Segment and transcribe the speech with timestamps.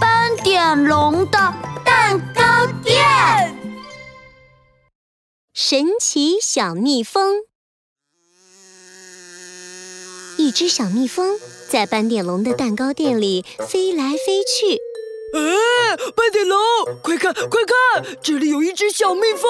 [0.00, 1.38] 斑点龙的
[1.84, 3.04] 蛋糕店。
[5.54, 7.42] 神奇小蜜蜂。
[10.38, 11.38] 一只小蜜蜂
[11.68, 14.85] 在斑点龙的蛋糕店里飞来飞去。
[15.36, 16.58] 哎，斑点龙，
[17.02, 19.48] 快看快看，这里有一只小蜜蜂！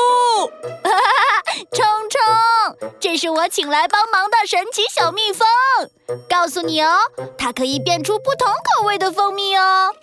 [1.73, 5.47] 冲冲，这是我请来帮忙的神奇小蜜蜂。
[6.29, 6.99] 告诉你哦，
[7.39, 9.95] 它可以变出不同口味的蜂蜜哦。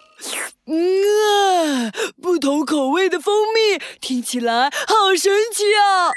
[0.68, 1.04] 嗯
[1.89, 6.11] 啊，不同口味的蜂蜜听起来好神奇啊！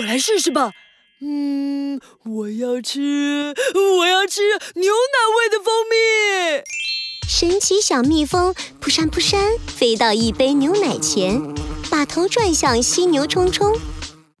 [0.00, 0.72] 我来试试吧。
[1.22, 3.54] 嗯，我要吃，
[3.98, 4.42] 我要吃
[4.74, 5.96] 牛奶味的蜂蜜。
[7.38, 11.54] 神奇小蜜蜂扑扇扑扇飞到一杯牛奶前，
[11.90, 13.78] 把头转向犀牛冲冲。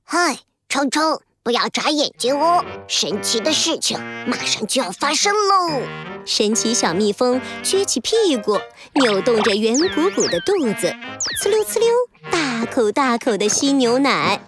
[0.02, 0.38] 嗨，
[0.70, 2.64] 冲冲，不要眨眼睛哦！
[2.88, 5.82] 神奇的事情马上就要发生喽！
[6.24, 8.58] 神奇小蜜蜂撅起屁股，
[8.94, 10.96] 扭动着圆鼓鼓的肚子，
[11.42, 11.90] 呲溜呲溜，
[12.30, 14.40] 大口大口的吸牛奶。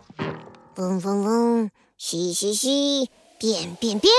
[0.76, 4.10] 嗡嗡嗡，吸吸吸，变变变！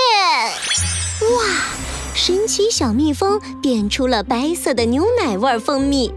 [1.36, 1.99] 哇！
[2.22, 6.12] 神奇小蜜蜂变出了白色的牛奶味蜂蜜，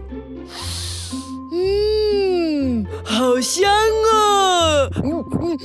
[1.50, 3.72] 嗯，好香
[4.12, 4.90] 啊！
[5.02, 5.58] 嗯嗯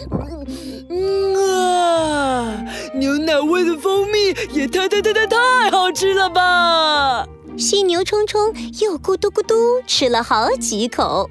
[0.90, 5.38] 嗯啊，牛奶味的蜂蜜也太太太太太
[5.72, 7.28] 好吃了吧！
[7.58, 9.54] 犀牛冲冲又咕嘟咕嘟
[9.86, 11.30] 吃了好几口。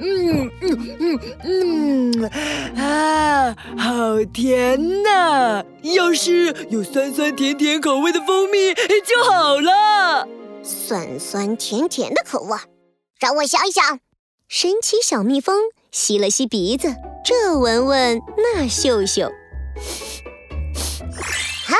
[0.00, 2.30] 嗯嗯嗯嗯
[2.76, 5.64] 啊，好甜呐！
[5.82, 10.28] 要是有酸酸甜甜口味的蜂蜜就好了。
[10.62, 12.56] 酸酸甜甜的口味，
[13.18, 14.00] 让我想一想。
[14.48, 15.56] 神奇小蜜蜂
[15.90, 19.30] 吸了吸鼻子，这闻闻，那嗅嗅。
[21.66, 21.74] 哈，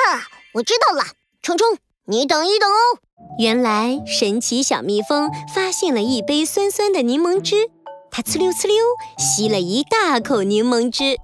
[0.55, 1.03] 我知道了，
[1.43, 2.99] 冲冲，你等一等哦。
[3.39, 7.71] 原来神奇小蜜蜂发现了一杯酸酸的柠檬汁。
[8.19, 8.77] 它呲溜呲溜
[9.17, 11.17] 吸了一大口柠檬汁，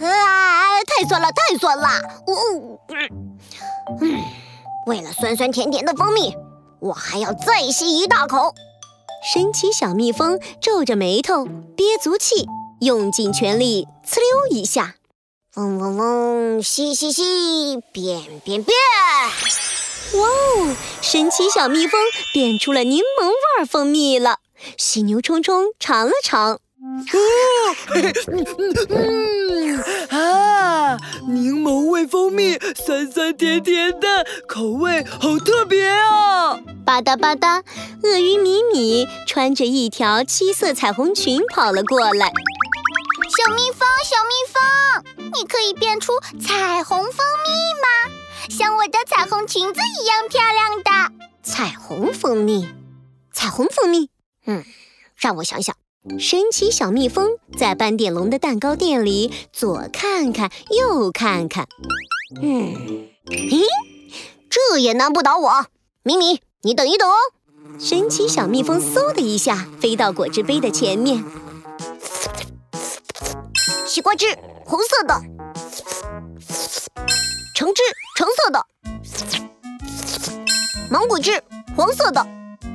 [0.00, 1.88] 啊，太酸了，太酸了！
[2.28, 2.80] 呜呜
[4.00, 4.22] 嗯，
[4.86, 6.32] 为了酸酸甜甜的蜂蜜，
[6.78, 8.54] 我还要再吸一大口。
[9.34, 11.44] 神奇小蜜蜂皱着眉头，
[11.76, 12.46] 憋足气，
[12.80, 14.94] 用尽全力，呲溜一下，
[15.56, 18.76] 嗡嗡嗡，吸吸吸，变变变！
[20.20, 22.00] 哇哦，神奇小蜜蜂
[22.32, 24.38] 变出了柠檬味儿蜂蜜了。
[24.76, 27.04] 犀牛冲冲尝了尝，嗯
[30.10, 30.96] 啊，
[31.28, 36.56] 柠檬味蜂蜜，酸酸甜甜的，口味好特别啊！
[36.84, 37.62] 吧嗒吧嗒，
[38.02, 42.32] 鳄鱼米米穿着一条七色彩虹裙跑了过来。
[43.28, 44.60] 小蜜蜂，小蜜蜂，
[45.34, 47.50] 你可以变出彩虹蜂蜜
[47.82, 47.86] 吗？
[48.48, 50.90] 像我的彩虹裙子一样漂亮的
[51.42, 52.68] 彩虹蜂蜜，
[53.32, 54.10] 彩虹蜂蜜。
[54.48, 54.64] 嗯，
[55.14, 55.76] 让我想想。
[56.18, 61.68] 神奇小蜜蜂在斑点龙的蛋糕店里左看看右看看。
[62.40, 63.62] 嗯，咦，
[64.48, 65.66] 这也难不倒我。
[66.02, 67.14] 咪咪，你等一等哦。
[67.78, 71.22] 神奇小蜜蜂嗖的一下飞到果汁杯的前面。
[73.84, 75.14] 西瓜汁，红色的；
[77.54, 77.82] 橙汁，
[78.16, 78.60] 橙色的；
[80.90, 81.42] 芒果汁，
[81.76, 82.26] 黄色的。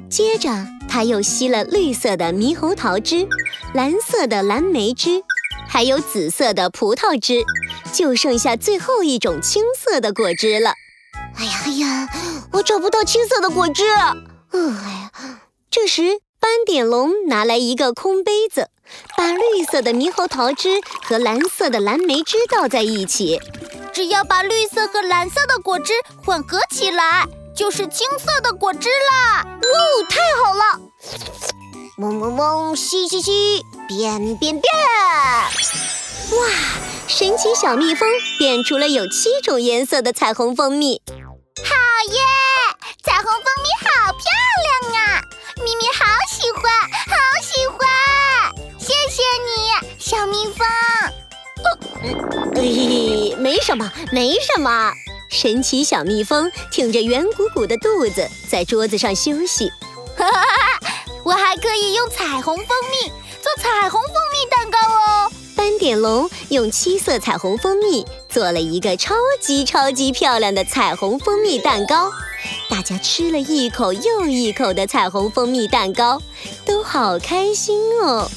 [0.07, 0.72] 接着。
[0.93, 3.27] 他又吸了绿色的猕猴桃汁，
[3.73, 5.23] 蓝色的蓝莓汁，
[5.67, 7.43] 还有紫色的葡萄汁，
[7.91, 10.75] 就剩下最后一种青色的果汁了。
[11.35, 12.09] 哎呀哎呀，
[12.51, 13.83] 我找不到青色的果汁。
[13.89, 15.11] 哎呀，
[15.71, 18.69] 这时斑点龙拿来一个空杯子，
[19.17, 23.41] 把绿色的猕猴桃汁和蓝色的蓝莓汁倒在一起，
[23.91, 25.93] 只要把绿色和蓝色的果汁
[26.23, 27.25] 混合起来。
[27.55, 29.43] 就是青色的果汁啦！
[29.45, 29.59] 哇，
[30.09, 30.81] 太好了！
[31.97, 34.73] 嗡嗡嗡，吸吸吸，变变变！
[36.31, 36.47] 哇，
[37.07, 38.09] 神奇小蜜蜂
[38.39, 41.01] 变出了有七种颜色的彩虹蜂蜜！
[41.57, 41.75] 好
[42.11, 42.19] 耶！
[43.03, 44.23] 彩虹蜂蜜好漂
[44.89, 45.21] 亮啊！
[45.57, 46.63] 咪咪好喜欢，
[47.07, 47.79] 好喜欢！
[48.79, 50.65] 谢谢你，小蜜蜂。
[52.55, 52.61] 嘿
[53.31, 54.91] 嘿，没什么，没什么。
[55.33, 59.67] 神奇小蜜蜂挺着圆鼓鼓的肚子，在桌子上休息。
[60.15, 60.93] 哈哈哈哈
[61.23, 65.31] 我还可以用彩虹蜂蜜做彩虹蜂蜜蛋糕哦！
[65.55, 72.11] 斑点龙用七色彩虹蜂蜜做了一个超级超级漂亮的彩虹蜂蜜蛋糕，
[72.69, 76.21] 大家吃了一口又一口的彩虹蜂蜜蛋糕，
[76.63, 78.29] 都好开心哦。